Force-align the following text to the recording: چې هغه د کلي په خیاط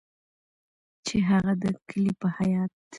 چې 1.05 1.17
هغه 1.29 1.53
د 1.61 1.63
کلي 1.89 2.13
په 2.21 2.27
خیاط 2.35 2.71